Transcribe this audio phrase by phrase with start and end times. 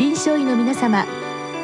[0.00, 1.04] 臨床医の皆様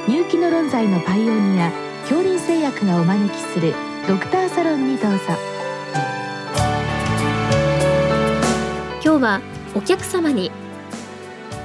[0.06, 1.72] 入気の論剤のパイオニア
[2.02, 3.72] 恐林製薬がお招きする
[4.06, 5.18] ドクターサロンにどうぞ。
[9.02, 9.40] 今日は
[9.74, 10.50] お客様に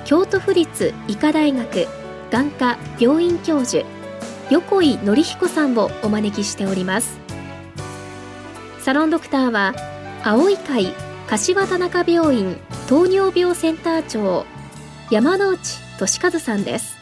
[0.05, 1.87] 京都府立医科大学
[2.31, 3.85] 眼科病院教授
[4.49, 7.19] 横井紀彦さんをお招きしております。
[8.79, 9.75] サロンドクターは
[10.23, 10.93] 青い会
[11.27, 12.55] 柏田中病院
[12.87, 14.45] 糖尿病センター長
[15.09, 17.01] 山内俊和さんです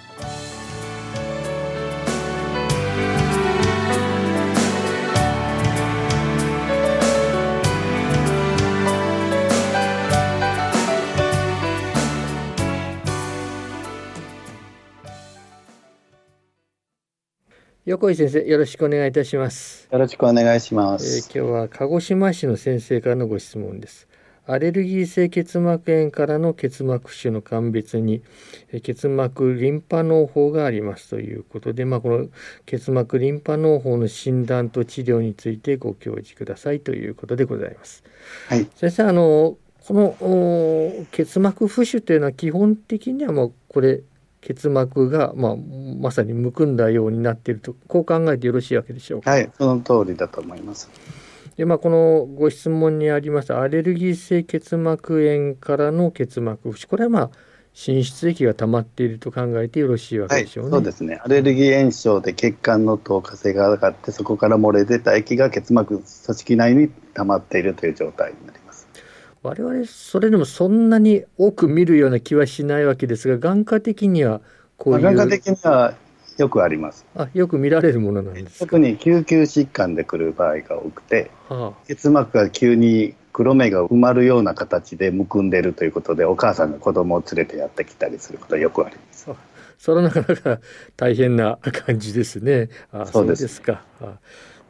[17.90, 19.88] 横井先生、よろしくお願いいたします。
[19.92, 21.18] よろしくお願いします。
[21.18, 24.08] えー、今日は鹿児島市の先生からのご質問です。
[24.52, 28.24] アレルギー性結膜炎からの結膜腫の鑑別に
[28.82, 32.28] 結膜リンパ脳胞がありますということで、まあ、この
[32.66, 38.04] 結膜リンパ脳胞の診断と治療についてご教示くださいということでございます。
[38.48, 44.02] はい、先生あのこの結膜浮腫というのは基本的にはもうこれ
[44.42, 45.56] 結膜が、まあ、
[46.00, 49.32] まさにむくんだようになっているとこう考えてよろしいわけでしょうか？
[49.32, 50.90] はいその通りだと思います。
[51.60, 57.32] でまあ、このご質問にありましたアレルギー性結膜炎からの結膜浮腫これはまあ
[57.74, 68.88] 滲出液が溜まっていると考えてよろしいわけでしょうね、はい、そうですねアレルギー炎症で血管の透過性が上がってそこから漏れ出た液が結膜組織内に溜まっているという状態になります。
[69.44, 74.40] 我々それでもそんなに多く見るような気はしないわけですが眼科的には
[74.78, 75.94] こういう眼科的には
[76.40, 77.06] よくあります。
[77.16, 89.30] あよく見られるものなんです特に救急疾患で来る場合が多くて、はあ、結膜が急に黒目が埋まるような形でむくんでるということでお母さんが子供を連れてやってきたりすることはよくあります。
[89.78, 90.60] それはなかなか
[90.98, 92.70] 大変な感じですね。
[92.92, 93.62] あそうです。
[93.62, 94.20] か、あ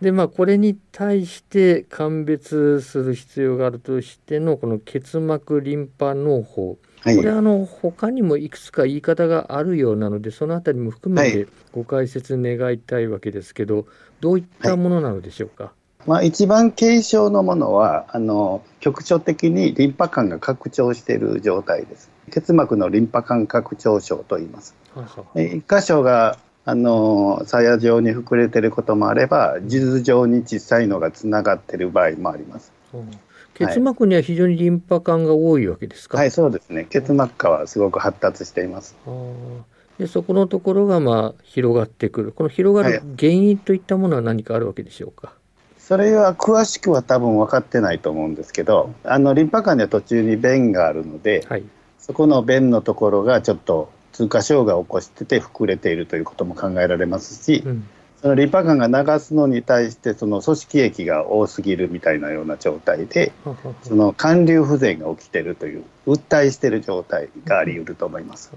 [0.01, 13.87] でまあこれに対して鑑別する必要があるとしてのこの結膜リンパ脳胞はい、これあの他にもいくつか言い方があるようなのでそのあたりも含めてご解説願いたいわけですけど、
[14.19, 15.71] どういったものなのでしょうか、は
[16.05, 22.09] い、まあ、一番軽症のものはあの局所的にリンパ管が拡張している状態です。
[22.31, 24.75] 結膜のリンパ管拡張症と言います、
[25.35, 32.71] 一箇所があの鞘状に膨れてることもあれば地図上に小さいのがつながってる場合もあります。
[33.59, 36.17] 結膜には非常にリンパ管が多いわけですか？
[36.17, 36.85] はい、そうですね。
[36.89, 38.95] 結膜下はすごく発達しています。
[39.99, 42.31] でそこのところがまあ広がってくる。
[42.31, 45.27] この広がる原因といったものは何かあるわけでしょうか？
[45.27, 51.63] はい、それは詳しくは多分分かってないと思うんですけど、あのリンパ管には途中に弁があるので、はい、
[51.97, 57.87] そこの弁のところがちょっと通過障害を起こしてて膨れているということも考えられますし、うん、
[58.21, 63.31] そのリンパ管が流すのに対してその組織液が多すぎるみたいなような状態で
[63.83, 68.51] その寒流不全が起きているという訴えしている状態があり得ると思います。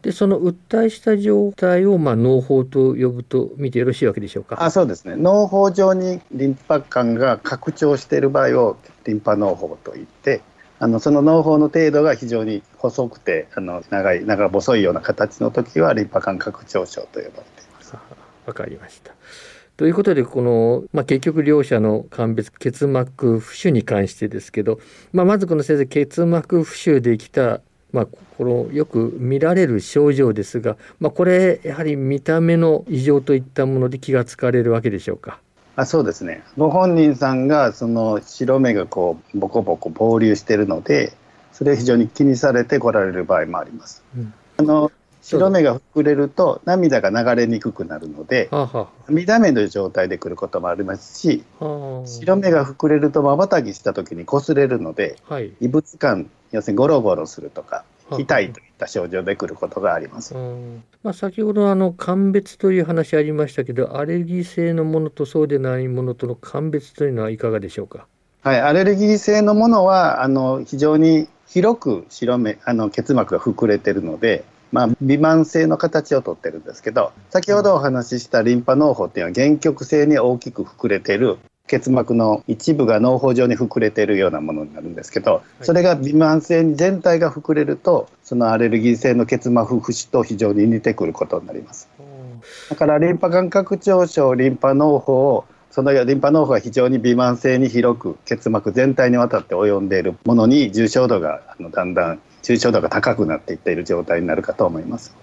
[0.00, 4.56] でその訴えした状態をまあ脳胞と呼ぶと見てよろしいわけでしょうか？
[4.64, 5.14] あそうですね。
[5.14, 10.40] 脳胞上にリンパ管が拡張している場合をリンパ脳胞といって
[10.78, 17.42] あのその脳胞の程度が非常に細くてあの長い長細いような形の時はリンパ管拡張症と呼ばれて
[18.50, 18.60] います。
[18.60, 19.14] わかりました。
[19.76, 24.78] ということでこの、まあ、結局両者の鑑別結膜浮腫に関してですけど、
[25.12, 27.62] まあ、まずこの先生結膜浮腫できた、
[27.92, 35.40] まあ、このよく見られる症状ですが、まあ、これやはり見た目の異常といったもので気がつかれるわけでしょうか？
[35.76, 41.14] あそうですねご本人さんがその白目がこうボコボコ膨流しているので
[41.52, 44.02] それを非常に気にされて来られる場合もあります。
[44.14, 44.92] うん、あの
[45.30, 48.50] 白目が膨れると涙が流れにくくなるので、
[49.08, 57.84] 涙目の状態で来ることもありますし、白目が膨れるとまばたきした時に擦れるので、はい、異物感要するにゴロゴロするとか
[58.18, 60.34] 痛いといった症状で来ることがあります。
[61.02, 68.06] まあ、先ほどあの鑑別という話ありましたけどアレルギー性のものとそうでないものとの鑑別というのはいかがでしょうか？
[68.42, 81.38] はい、アレルギー性のものはあの非常に広く白目あの結膜が膨れてるので、まあ、微慢性の形をとってるんですけど先ほどお話ししたリンパ脳胞っていうのは原曲性に大きく膨れてる
[81.70, 91.88] 結膜の一部が脳胞状に膨れているようなものになるんですけど、それが微慢性に全体が膨れるとそのアレルギー性の結膜浮腫と非常に似てくることになります。
[92.70, 105.14] だからリンパ管拡張症リンパ脳胞をそのリンパ脳胞が非常に微慢性に広く結膜全体にわたって及んでいるものに重症度があのだんだん抽象度が高くなっていっている状態になるかと思います。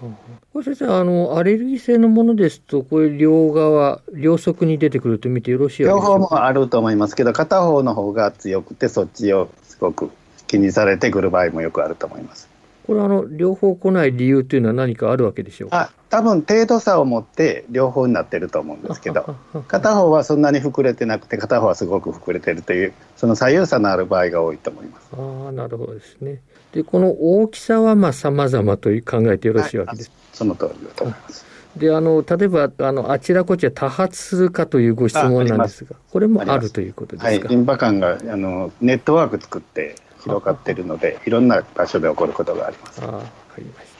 [0.52, 10.10] これ先生あのアレルギー性のものですとこれ両側両側に出てくると見てよろしい両方もあると思いますけど片方の方が強くてそっちをすごく
[10.46, 12.47] 気にされてくる場合もよくあると思います。
[12.88, 15.92] これあの両方来ない理由というのは何かあるわけでしょうか？
[16.08, 19.36] 多分程度差を持って両方になってると思うんですけど
[19.68, 25.08] 片方はそんなに膨れてなくて片方はすごく膨れてるというその左右差のある場合が多いと思います。
[25.12, 26.40] ああなるほどですね。
[26.72, 30.08] でこの大きさはまあ様々と考えてよろしいわけです。
[30.08, 31.44] はい、その通りだと思います。
[31.76, 37.28] であの例えばあのあちらこちら多発するかというご質問なんですがこれもあるということですか？
[37.28, 43.02] はい、リンパ管があのネットワーク作って広がっているのでいろんな場所で起こることがあります。
[43.02, 43.26] あわか
[43.58, 43.98] りました。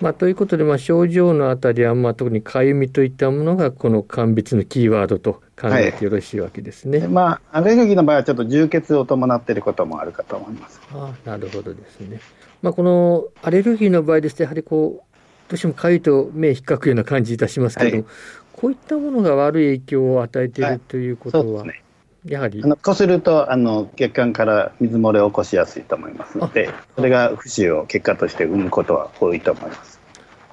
[0.00, 7.00] まあ、ということで、まあ、症状のあたりは、まあ、特にかゆみといったものがこの鑑別のキーワードと考えてよろしいわけですね。
[7.00, 10.80] はい、まあ、アレルギーの場合はちょっと充血を伴っていることもあるかと思います。
[10.94, 12.20] あなるほどですね。
[12.62, 15.10] まあ、このアレルギーの場合ですとやはりこう
[15.50, 18.04] どうしてもかゆいと目引っかくような感じいたしますけど、はい、
[18.52, 21.82] こういったものが悪い影響を与えているということは、ね、
[22.26, 29.98] やはりあのこするとあの血管から水漏れを起こしやすいと思いますのでそれが浮腫を結果として生むことは多いと思います。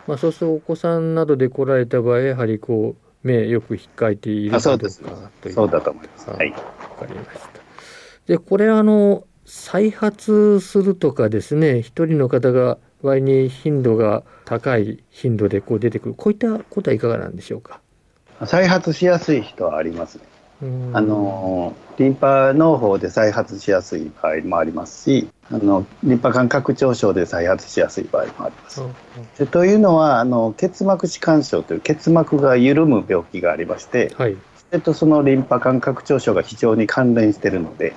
[0.08, 4.88] まあ、そうするとお子さんなどで来られた場合やはりこう目よく引っかいているかどうか
[5.42, 6.30] というそうだと思います。
[6.30, 7.48] はい、わかりました。
[8.28, 17.82] でこれあの再発するとかですね一人の方が割に頻度が高い頻度でこう出てくるこういったことはいかがなんでしょうか？
[18.46, 20.24] 再発しやすい人はありますね。
[20.94, 28.82] あのリンパ農法で再発しやすい場合もありますしあのリンパ管拡張症で再発しやすい場合もあります。
[29.38, 34.38] でというのはあの結膜弛緩症という結膜が緩む病気がありまして、はい、
[34.70, 37.94] それとそのリンパ管拡張症が非常に関連しているので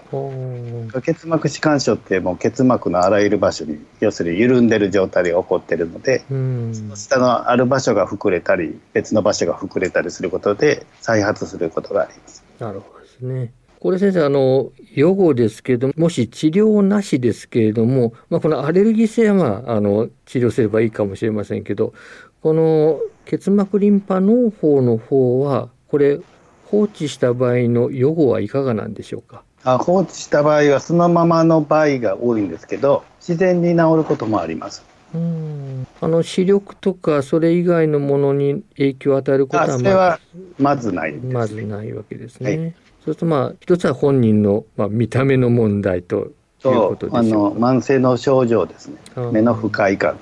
[1.03, 12.50] 結膜弛緩症ってもう結膜のあらゆる場所に要するに緩んでる状態で起こっているのでその下のある場所が膨れたり別の場所が膨れたりすることで再発することがあります。
[12.61, 13.53] なるほどですね。
[13.81, 21.95] これ先生、あの、予後ですけれども、もし治療なしですけれども、まあ、このアレルギー性は、あ、あの、治療すればいいかもしれませんけど、
[22.43, 26.21] この結膜リンパ嚢胞の方は、これ、
[26.67, 29.43] 放置した場合の予後はいかがなんでしょうか？
[29.65, 34.85] あ放置した場合はそのままの場合が多いんですけど自然に治ることもあります
[35.15, 35.87] うん。
[36.01, 40.21] あの視力とかそれ以外のものに影響を与えることはまは
[40.59, 42.51] まずない、ね、まずないわけですね。
[42.51, 42.75] はい、そう
[43.05, 46.31] するとまあ一つは本人の、まあ、見た目の問題という
[46.63, 48.97] ことあの慢性の症状ですね。
[49.33, 50.19] 目の不快感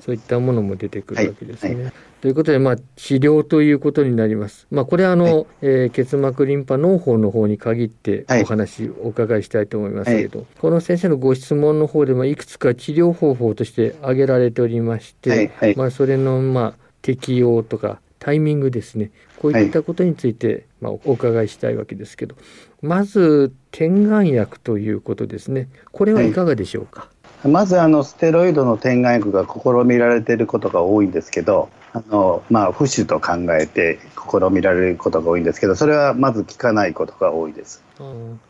[0.00, 1.74] そういったものも出てくるわけですね。
[1.74, 1.84] はい。
[1.84, 4.66] はいということで、まあ、治療ということになります。
[4.70, 19.12] まあ、これはあの、はい、えー、結膜リンパ脳胞の方に限ってお話お伺いしたいと思いますけど、はい、この先生のご質問の方でもいくつか治療方法として挙げられておりまして、はい、まあ、それのまあ適用とかタイミングですね。
[19.38, 22.34] こういったことについて、まあ、お伺いしたいわけですけど
[22.82, 25.68] まず点眼薬ということですね。
[25.92, 27.08] これはいかがでしょうか、
[27.44, 37.82] まずあのステロイドの点眼薬が試みられていることが多いんですけどあのまあ、浮腫と考えて試みられることが多いんですけどそれはまず効かないことが多いです。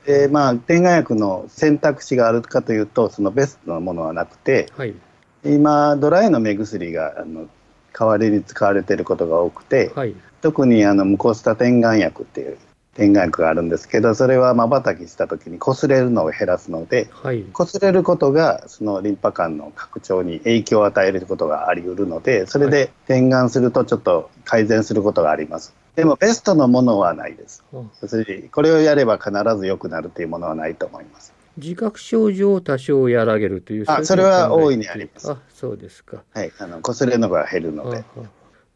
[0.04, 4.94] でまあ点眼薬の選択肢があるかというとそのベストなものはなくて、はい、
[5.44, 7.46] 今ドライの目薬があの
[7.92, 12.58] 代わりに使われていることが多くて、はい、特にあのムコスタ点眼薬っていう
[12.98, 25.74] 点眼薬があるんですけどそれはまばたきした時に擦れるのを減らすので、はい、擦れることがそのリンパ管の拡張に影響を与えることがあり得るのでそれで点眼するとちょっと改善することがあります。
[25.94, 27.64] でもベストのものはないです。
[27.72, 31.32] 要するにこれをやれば必ず良くなるというものはないと思います。
[31.56, 35.30] 自覚症状を多少和らげるというあそれは大いにあります。
[35.30, 36.22] あそうですか。
[36.32, 38.04] はい、あの擦れるのが減るので。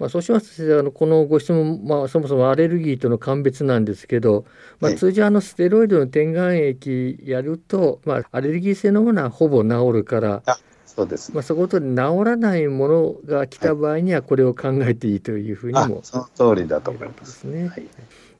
[0.02, 4.44] まあ、そうしますとあのこのご質問、まあ、そもそもアレルギーとの鑑別なんですけど、
[4.80, 10.42] まあ、通常あのステロイドの点眼液やると、まあ、アレルギー性のものはほぼ治るから
[10.86, 11.86] そうです、まあ、そこと治
[12.24, 17.44] らないものが来た場合にはこれを考えていいというふうにも、その通りだと思います。
[17.44, 17.68] ね。
[17.68, 17.82] はい。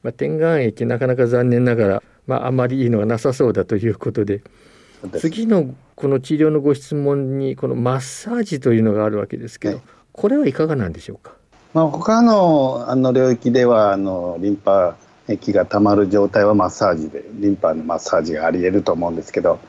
[0.03, 4.43] まあ、点眼液なかなか残念ながら、まあ、あまりいいのがなさそうだということで。
[5.17, 11.35] 次のこの治療のご質問にこのマッサージというのがあるわけですけど、はい、これはいかがなんでしょうか？
[11.73, 14.95] まあ、他のあの領域ではあのリンパ
[15.27, 19.59] 液がたまる状態はマッサージでリンパのマッサージがあり得ると思うんですけど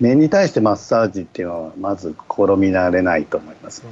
[0.00, 3.84] 目に対してマッサージっていうのはまず試みられないと思います。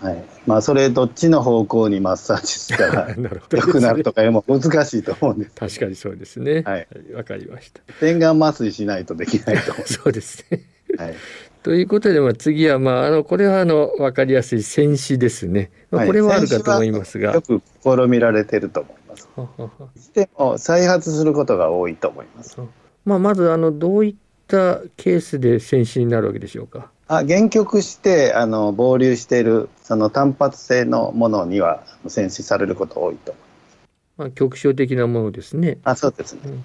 [0.00, 5.50] はいまあ、それどっちの方向にマッサージしたら 良くなるとかいうも難しいと思うんです。
[5.54, 6.62] 確かにそうですね。
[6.64, 7.80] はい、わかりました。
[8.00, 9.86] 点眼麻酔しないとできないと思う。
[9.92, 10.62] そうですね。
[10.96, 11.14] はい。
[11.62, 17.34] ということで、まあ、次は、まあ、あのこれはあの分かりやすい戦死ですね、まあ、これはあるかと思いますが。
[17.34, 19.28] よく試みられてると思います。
[20.00, 22.56] しても再発することが多いと思います。
[23.04, 24.14] まあ、まずあのどういっ
[24.46, 26.90] たケースで戦死になるわけでしょうか？
[27.08, 33.50] あ限局してあの膨流しているその単発性のものには戦死されること多いと思います。
[34.16, 35.78] まあ、局所的なものですね。
[35.84, 36.64] あそうですね、うん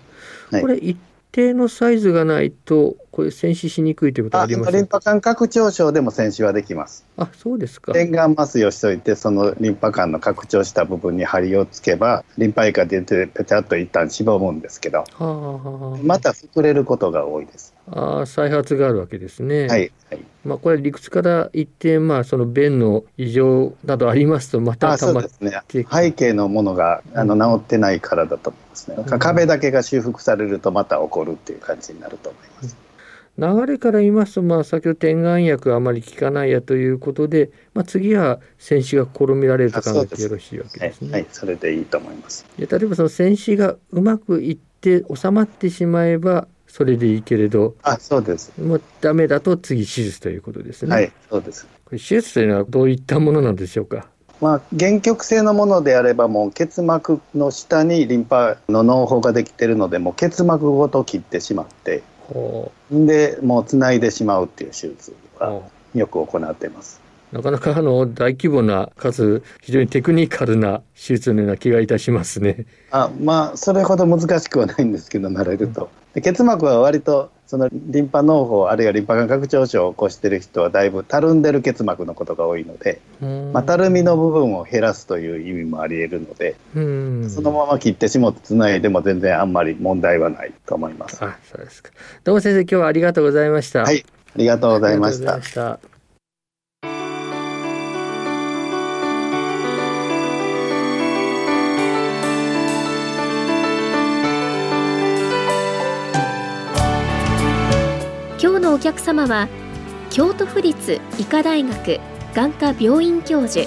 [0.52, 0.98] はい、これ一
[1.36, 7.06] 定のサイズがないと、これ、戦死しにくいということありますリンパ管拡張症でも戦死はできます。
[7.18, 7.92] あそうですか。
[7.92, 17.74] 点眼麻酔をしておいて、そのリンパ管の拡張した部分に針をつけば、リンパ液が出て、ぺちゃっと一旦しぼむんですけど、はあはあ、また膨れることが多いです。
[17.88, 19.68] あ再発があるわけですね。
[19.68, 32.78] はい、はいまあ、これ理屈から一定、まあ、その便の異常などありますと、またたまってね、背景のものがあの治ってないからだと思いますね、うん、壁だけが修復されると、また起こるっていう感じになると思います。
[33.38, 41.12] 流れから言いますと、まあ、先ほど点眼薬あまり効かないやということで、まあ、次は戦死が試みられると考えてよろしいわけですね。
[41.12, 42.46] はい、はい、それでいいと思います。
[42.58, 48.52] で例えばその戦死がうまくいって収まってしまえばそれでいいけれど、あ、そうです。
[48.62, 50.92] もうダメだと次手術ということですね。
[50.92, 51.66] はい、そうです。
[51.86, 54.08] これ手術というのはどういったものなんでしょうか？
[54.42, 62.04] まあ、原曲性のものであればもう結膜の下にリンパの嚢胞ができているのでもう結膜ごと切ってしまって
[62.92, 65.62] でもうつないでしまうっていう手術は
[65.94, 67.00] よく行っています。
[67.32, 72.66] なかなかあの大規模なかつ非常にテクニカルな手術のような気がいたしますね。
[72.92, 75.90] あまあそれほど難しくはないんですけど慣れると。
[76.14, 83.02] で結膜は割とそのリンパ脳胞あるいはリンパ管拡張症を起こしている人はだいぶたるんでる結膜のことが多いので、
[83.52, 86.56] まあ、たるみの部分を減らすという意味もありえるので
[87.30, 91.24] そのまま切ってしもつないでも全然あんまり問題はないと思います。
[91.24, 91.92] あそうですか
[92.24, 93.82] どうも先生今日はありがとうございました。
[93.84, 94.06] はい
[94.36, 95.95] ありがとうございました。
[108.76, 109.48] お客様は
[110.10, 112.02] 京都府立医科大学
[112.34, 113.66] 眼科病院教授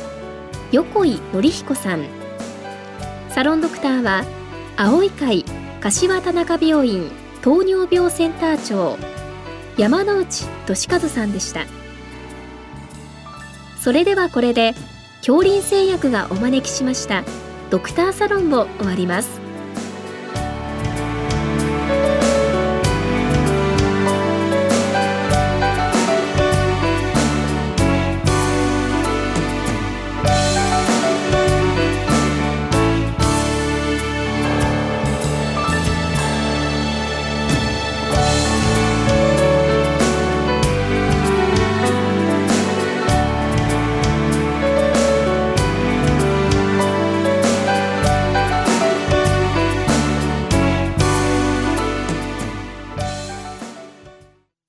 [0.70, 2.04] 横井紀彦さん。
[3.30, 4.26] サロンドクターは
[4.76, 5.46] 青い会
[5.80, 7.10] 柏田中病院
[7.40, 8.98] 糖尿病センター長
[9.78, 11.64] 山内俊和さんでした。
[13.80, 14.74] それではこれで
[15.20, 17.24] 恐林製薬がお招きしました
[17.70, 19.37] ドクターサロンを終わります。